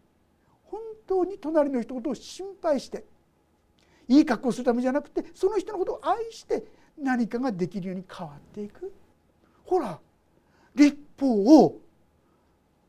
[0.76, 3.04] 本当に隣の人のことを心配して
[4.08, 6.64] いい格好するためじゃなくてその人のことを愛して
[6.98, 8.92] 何かができるように変わっていく。
[9.64, 9.98] ほら
[10.74, 11.80] 立法を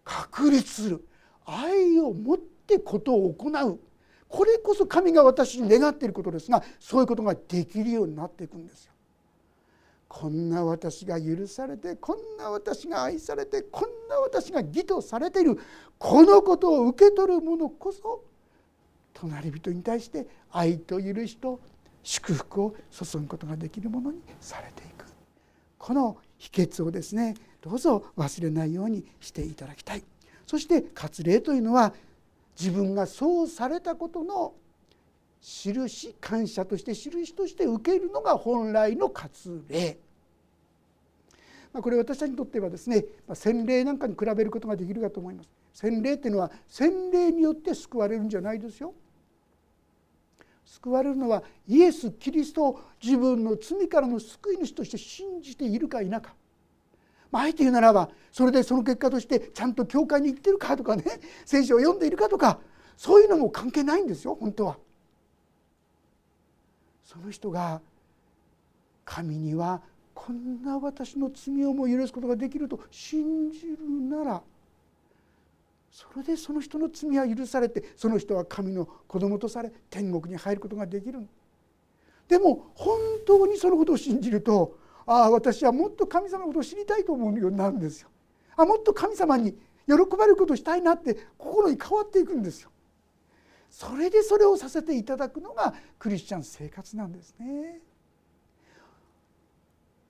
[0.03, 1.07] 確立する。
[1.45, 3.79] 愛を持ってことを行う。
[4.27, 8.93] これこそ神が私に願っていることですがそういうことができるようになっていくんですよ。
[10.07, 15.59] こんな私が許されてこんな私が愛されてこんな私が義とされている
[15.97, 18.23] このことを受け取る者こそ
[19.13, 21.59] 隣人に対して愛と許しと
[22.03, 25.05] 祝福を注ぐことができるものにされていく。
[25.77, 30.03] この秘訣をですねどうぞ忘れないようにしていただきたい。
[30.45, 31.93] そして割礼というのは
[32.57, 34.53] 自分がそうされたことの
[35.41, 39.97] 印感謝として印として受けるのが本来の割礼
[41.73, 48.93] これ私たちにとってはですね洗礼なんかに比べることができるかと思います洗礼っていうのは洗礼によって救われるんじゃないですよ
[50.67, 56.33] 救われるのはイエス・キリストを自分の罪からの救い主として信じているか否か。
[57.31, 61.03] まあ、あえて言うならばそれでその結果としてちゃんと教会に行ってるかとかね
[61.45, 62.59] 聖書を読んでいるかとか
[62.95, 64.77] そういうのも関係ないんですよ本当は。
[67.07, 67.79] その人が
[69.05, 69.81] 神には
[70.13, 73.77] こんな私の罪をも許すことができると信じる
[74.09, 74.41] なら
[75.89, 81.25] それでその人の罪は許されてその人は神の子供とされ天国に入ることができる。
[82.27, 88.09] でも本当にそのことを信じるとああ私はもっと神様のことを知りたいと思うようになるんですよ。
[88.57, 89.53] あもっと神様に
[89.87, 92.69] 喜ばれることをしたいなって心に変わっていくんですよ。
[93.69, 97.79] それでそれをさせていただくのがクリスチャン生活なんですね。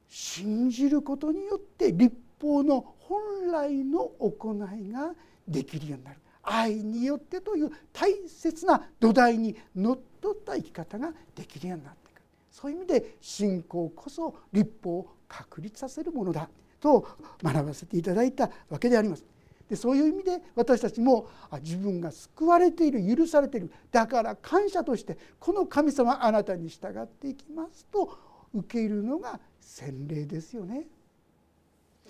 [0.08, 5.14] 信じることによって立法の本来の行いが
[5.48, 6.20] できるようになる。
[6.44, 12.22] 愛によってという大切な土台にのっとった生き方ができるようになってくる。
[12.50, 17.06] そういう意味で信仰こそ立法を確立させるものだと
[17.44, 19.26] 学ばせていただいたわけであります。
[19.70, 21.30] でそういう意味で私たちも
[21.62, 28.18] 自分が救われている許されているだから感謝としてこの神様あなたに従っていきますと
[28.54, 30.88] 受け入れるのが洗礼ですよね。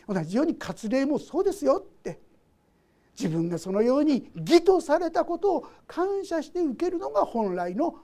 [0.07, 2.19] 同じように割礼もそうですよって
[3.19, 7.95] 自分がそのように義とされたことを感謝して受けるのが本来の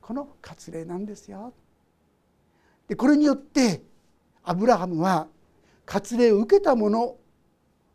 [0.00, 1.52] この割礼なんですよ。
[2.86, 3.82] でこれによって
[4.44, 5.28] アブラハムは
[5.86, 7.16] 割礼を受けた者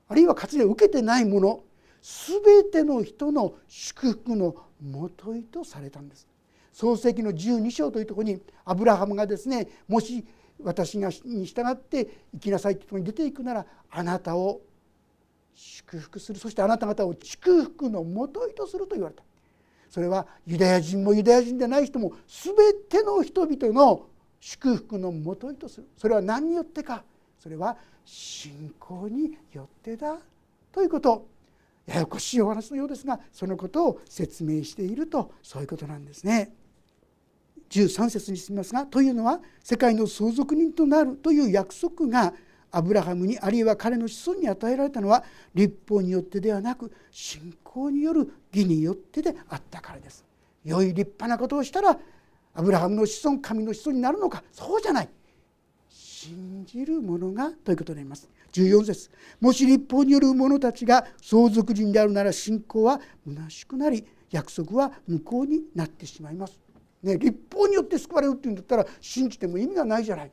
[0.07, 1.63] あるいは割礼を受けてない者
[2.01, 6.27] 全ての人の祝福のもといとされたんです。
[6.71, 10.25] 創世記の12章というところにアブラハムがですねもし
[10.61, 14.61] 私がに従って生きなさいというところに出ていくならあなたを
[15.55, 16.39] 祝福する。
[16.39, 19.23] そしてあなた方を祝福のもといとすると言われた。
[19.89, 22.53] それはユダヤ人もユダヤ人でない人も全
[22.89, 24.07] ての人々の
[24.41, 25.88] 祝福のもといとする。
[25.97, 27.03] それは何によってか
[27.45, 30.17] それは信仰によってだ
[30.71, 31.27] ということ
[31.85, 36.55] ややこしいお話のようですがそのことを説明しているとそういうことなんですね。
[37.69, 42.33] 13節に進みますがというのは世界の相続人となるという約束が
[42.71, 45.23] アブラハムにあるいは彼の子孫に与えられたのは
[45.53, 50.25] 立法によってではなく信仰による義によってであったからです。
[50.63, 51.95] 良い立派なことをしたら
[52.55, 55.09] アブラハムの子孫神の子孫になるのかそうじゃない
[56.26, 58.28] 信じる者がということになります。
[58.53, 59.11] 14節。
[59.39, 66.59] もし立法による者たちが相続人であるなら信仰は虚しくなり約束は無効になってしまいます、
[67.03, 70.32] ね、立法によって救われるっていうんだったら信じても意味がないじゃない。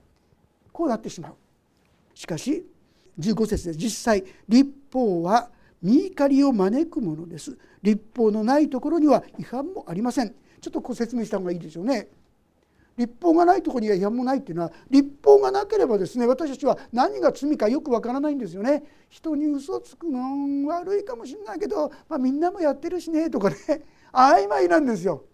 [0.73, 1.35] こうなってしまう。
[2.15, 2.67] しかし
[3.19, 5.51] 15節で実際立法は
[5.83, 7.59] 見怒りを招くものです。
[7.83, 10.35] 立法のないところには違反もありません。
[10.61, 12.09] ちょっとこう説明した方がいいでしょうね。
[13.03, 18.85] 立法がないところには違反もないっていうのは立法がなければですね私たちは何が罪かよくわからないんですよね。
[19.09, 23.57] 人に嘘つくの悪いかもしれないけど、まあ、みんなもやってるしねとかね。
[24.13, 25.25] 曖昧なんですよ。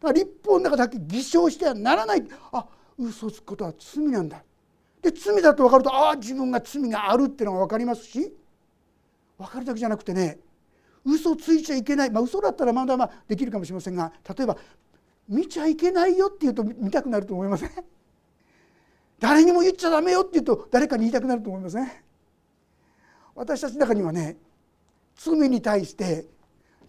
[0.00, 2.26] だから立法の中だけ偽証してはならない。
[2.52, 2.66] あ
[2.98, 4.42] 嘘つくことは罪なんだ。
[5.02, 8.34] で罪だと分かるとああ自分が罪があるっていうのが分かりますし
[9.36, 10.40] 分かるだけじゃなくてね
[11.04, 12.10] 嘘ついちゃいけない。
[12.10, 14.56] まあ嘘だったらまだまあできるかもしれませんが例えば
[15.28, 17.70] 見ちゃいけないよって言うと見たくなると思いません？
[19.20, 21.88] 誰にも言っちゃダメよって言うと誰かに言いたくなると思いません？
[23.34, 24.36] 私たちの中にはね
[25.16, 26.26] 罪に対して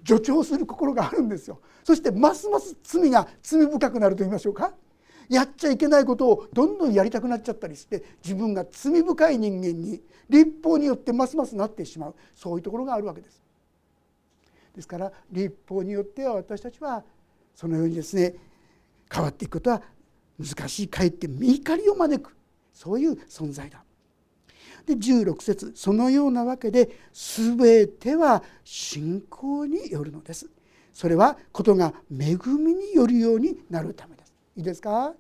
[0.05, 1.59] 助長する心があるんですよ。
[1.83, 4.73] そしてますます罪が罪深くなると言いましょうか？
[5.27, 12.15] やっちゃいけないことをどんどんやりたくなっちゃったりして自分が罪深い人間に立法によってますますなってしまう。
[12.33, 13.41] そういうところがあるわけです。
[14.75, 17.03] ですから立法によっては私たちは
[17.59, 18.35] そのようにですね
[19.13, 19.81] 変わっていくことは
[20.39, 22.33] 難しいかえって見怒りを招く。
[22.73, 23.83] そういう存在だ。
[24.85, 30.49] で16節そのようなわけで全ては信仰によるのです。
[30.93, 34.33] それはことが恵みによるようになるためです。
[34.55, 35.13] いいですか？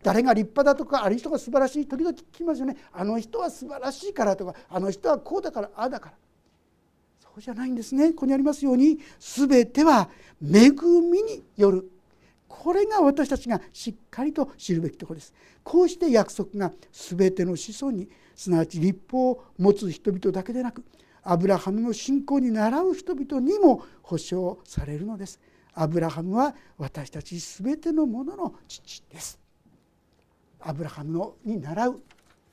[0.00, 2.76] 誰が立派だとかある人が素晴らしい時々聞きますよね。
[2.92, 6.14] あの人は素晴らしいからとかあの人はこうだからああだから。
[7.34, 8.10] そうじゃないんですね。
[8.10, 10.08] ここにありますように全ては
[10.42, 11.90] 恵みによる。
[12.48, 15.32] これが私たちがしっかりと知るべきところです。
[15.62, 20.84] こうして約束が全ての子孫にすなわち立法を持つ人々だけでなく
[21.22, 25.38] アブラハムの信仰に倣う人々にも保証されるのです。
[25.72, 29.38] アブラハムは私たち全てのものの父です。
[30.58, 32.02] アブラハムのに習う。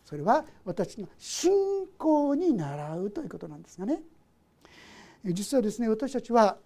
[0.05, 1.51] それは私の信
[1.97, 4.01] 仰に習うということなんですがね。
[5.26, 6.57] 実はですね私たちは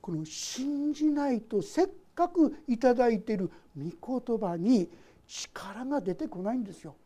[0.00, 4.88] この信じないとせっかくいただいている御言葉に
[5.26, 6.96] 力が出てこないんですよ。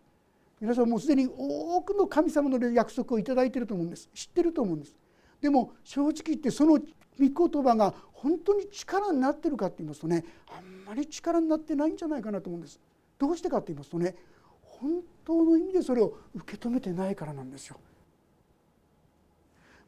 [0.60, 4.96] 皆さんもうすでに多くの神様の約束をいただいていると思うんです知ってると思うんです
[5.40, 6.78] でも正直言ってその御
[7.18, 12.78] 言葉が本当に力になってるかって言いますとねあんまり力になってないんじゃないかなと思うんです。
[13.18, 14.14] どうしてかって言いますとね
[14.60, 17.76] 本当の意味でそれを受け止めてないからなんですよ。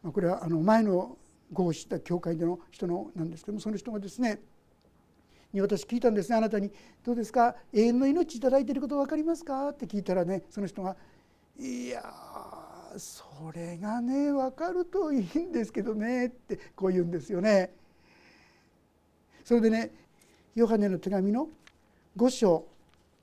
[0.05, 1.17] ま、これはあの前の
[1.53, 4.41] 合意した教会での人のなんですけどもその人がですね
[5.53, 6.71] に私聞いたんですねあなたに
[7.05, 7.55] 「どうですか？
[7.73, 10.97] 永遠の命頂いていること分かりますか?」って聞いたらねその人が
[11.59, 12.03] 「いや
[12.97, 13.25] そ
[13.55, 17.75] れがね分かるといいんですけどねってこう言うんですよね。
[19.45, 19.93] それでね
[20.55, 21.49] ヨハネの手紙の
[22.17, 22.67] 5章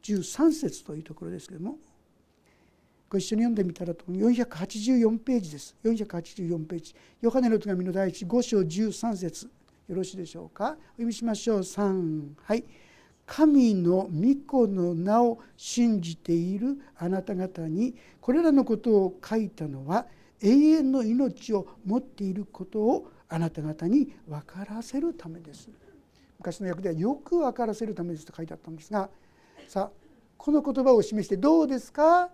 [0.04, 1.78] 13節というところですけども
[3.12, 5.76] ご一緒に読んでみたらと484ページです。
[5.84, 6.96] 484ページ。
[7.20, 9.50] ヨハネの手紙の第一5章13節。
[9.90, 10.64] よろしいでしょうか？
[10.64, 11.60] お読みしましょう。
[11.60, 12.64] 3はい。
[13.26, 20.06] 神の御子の名を信じているあなた方にこれらのことを書いたのは
[20.42, 25.70] 永遠の命を持っていることをあなた方に分からせるためです。
[26.40, 29.10] 昔の訳ではよく分からせるためですと書いてあったんですが
[29.68, 29.92] さあ
[30.38, 32.30] この言葉を示してどうですか？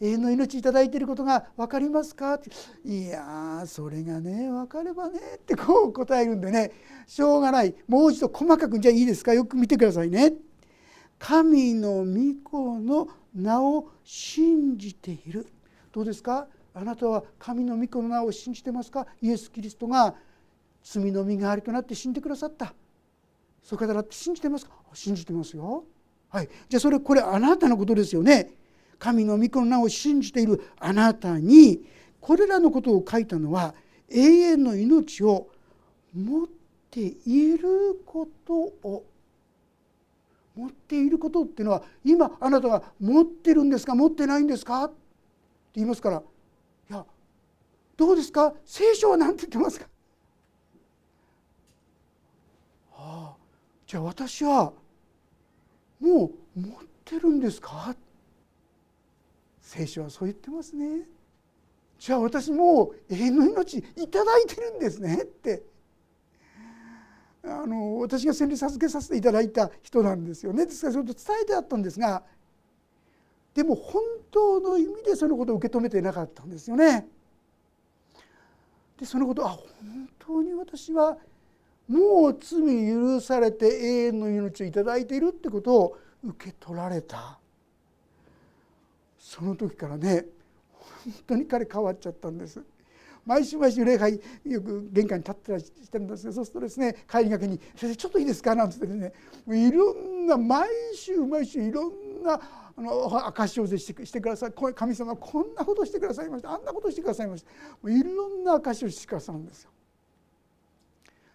[0.00, 2.50] 永遠の命いただいていることが分かりますか?」って
[2.84, 6.72] 「いやそれがね分かればね」ってこう答えるんでね。
[7.06, 7.74] しょうがない。
[7.86, 9.32] もう一度細かくじゃあいいですか？
[9.34, 10.34] よく見てくださいね。
[11.18, 15.46] 神の御子の名を信じている。
[15.90, 16.46] どうですか？
[16.74, 19.06] あなたは神の御子の名を信じてますか？
[19.22, 20.14] イエス・キリストが
[20.84, 22.74] 罪の身代わりとなって死んでくださった。
[23.64, 24.72] そういう方だって信じてますか？
[24.94, 25.84] 信じてますよ。
[26.28, 28.50] はい、じゃあそれこれあなたのことですよね。
[28.98, 31.84] 神の御子の名を信じているあなたに
[32.20, 33.74] これらのことを書いたのは
[34.10, 35.48] 永遠の命を
[36.14, 36.48] 持っ
[36.90, 39.04] ていることを
[40.56, 44.94] 持っていることっていうのは今あなたが持ってるんですか持ってないんですかって
[45.76, 46.22] 言いますから
[46.90, 47.04] いや
[47.96, 49.86] どうですか聖書は何て言ってますか？
[52.96, 53.36] ああ
[53.86, 54.72] じゃあ私は
[56.00, 56.70] もう持っ
[57.04, 57.94] てるんですか？
[59.68, 61.02] 聖書はそう言ってますね。
[61.98, 65.62] じゃあ私もう永遠の命いただいてるんですねって。
[67.44, 70.64] あの私が洗礼授けさせていただいた人なんですよね。
[70.64, 72.22] ですからそれと伝えてあったんですが
[73.52, 77.06] でも本当の意味でそのことを受け止めてなかったんですよね。
[78.98, 79.66] でそのことあ本
[80.18, 81.18] 当に私は
[81.86, 87.38] もう罪許されて永遠の命を頂いているってことを受け取られた。
[89.28, 90.24] その時からね
[91.04, 92.62] 本当に彼変わっちゃったんです。
[93.26, 99.12] 毎週毎週礼拝よく玄関に立ってたりしてるんですけどそうするとですね帰りがけに「先生ちょっといいですか?」なんて言ってで
[99.46, 102.40] すねいろんな毎週毎週いろんな
[102.74, 104.52] あの証しをしてしてください。
[104.74, 106.54] 神様こんなことしてくださいました。
[106.54, 107.44] あんなことしてくださいまし
[107.82, 107.90] た。
[107.90, 109.70] いろんな証しをしてくださるんですよ。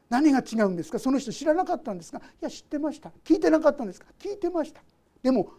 [0.10, 0.98] 何が違うんですか？
[0.98, 3.12] その人知らなかったんですかいや知ってました。
[3.24, 4.08] 聞いてなかったんですか？
[4.18, 4.82] 聞いてました。
[5.22, 5.52] でも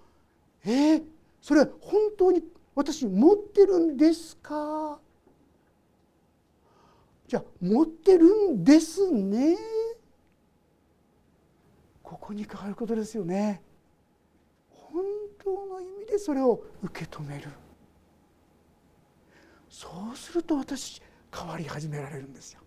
[0.65, 1.05] えー、
[1.45, 2.43] それは本当に
[2.75, 4.99] 私持ってるんですか？
[7.29, 9.59] じゃあ持ってるんですね？
[12.03, 13.61] ここに変わることですよね。
[14.71, 15.05] 本
[15.45, 17.51] 当の意味でそれを受け止める。
[19.69, 22.61] そうすると私変わり始められるんですよ。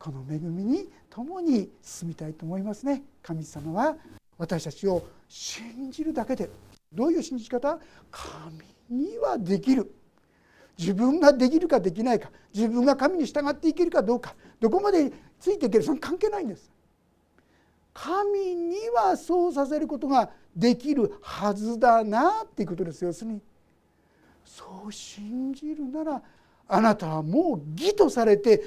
[0.00, 3.04] この恵みに共に進みたいと思いますね。
[3.22, 3.96] 神様は
[4.36, 6.50] 私たちを信じるだけで
[6.92, 7.78] どういう信じ方？
[8.10, 9.92] 神にはできる。
[10.78, 12.30] 自分ができるかできないか。
[12.54, 14.34] 自分が神に従っていけるかどうか。
[14.60, 15.84] どこまでついていける？
[15.84, 16.70] その関係ないんです。
[17.92, 23.04] 神にはそうさせることができるはずだなっていうことです。
[23.04, 23.40] 要するに。
[24.44, 26.22] そう信じるなら
[26.68, 28.64] あなたはもう義とされて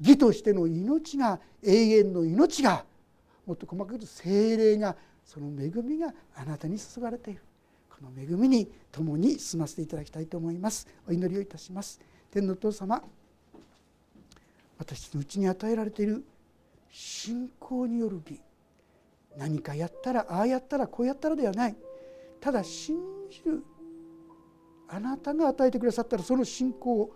[0.00, 2.84] 義としての命が永遠の命が
[3.46, 7.42] もっと細かく言うと精霊がその恵みがあなたに注がれている。
[8.00, 10.86] この恵みに共に進ませていただきたいと思います。
[11.08, 12.00] お祈りをいたします。
[12.30, 13.02] 天のお父様
[14.78, 16.24] 私のうちに与えられている
[16.90, 18.40] 信仰による義
[19.36, 21.76] 何かやったらああやったらこうやったらではない。
[22.40, 22.96] ただ信
[23.30, 23.64] じる
[24.86, 27.10] あなたが与えてくださったらその信仰を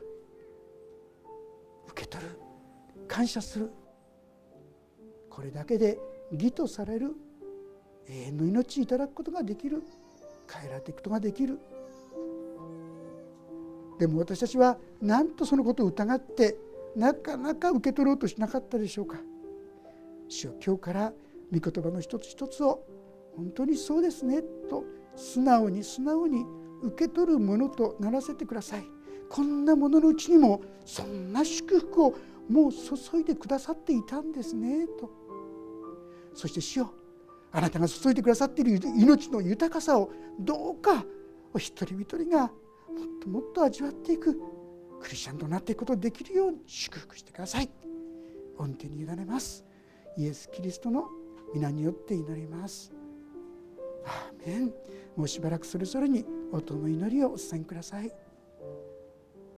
[1.90, 2.38] 受け取る
[3.06, 3.70] 感謝する。
[5.30, 6.00] これだけで
[6.32, 7.14] 義とされる
[8.08, 9.84] 永遠の命いただくことができる。
[10.53, 11.59] 変えられていくことができる。
[13.98, 16.57] でも私たちは何とそのことを疑って
[16.96, 19.18] なかなか受け取ろうとしなかったでしょうか。
[20.28, 21.12] 主よ今日から
[21.53, 22.84] 御言葉の一つ一つを
[23.36, 24.84] 本当にそうですねと
[25.14, 26.44] 素直に素直に
[26.82, 28.84] 受け取るものとならせてください。
[29.28, 32.14] こんなもののうちにもそんな祝福を
[32.48, 35.11] もう注いでくださっていたんですねと。
[36.34, 36.92] そして主よ
[37.53, 41.05] あなたが注いでくださっている命の豊かさをどうか
[41.53, 42.50] お一人一人がもっ
[43.22, 44.34] ともっと味わっていく
[45.00, 47.68] クリスチャンとなっていくことができるように祝福してください。
[48.57, 49.64] 御手に委ねます。
[50.16, 51.09] イエス・キリストの
[51.55, 52.92] 皆によって祈ります。
[54.07, 54.72] アーメン。
[55.16, 58.11] もうしばらくそれぞれに音の祈りをお伝えください。